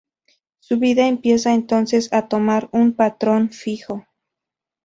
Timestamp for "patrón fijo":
2.95-4.07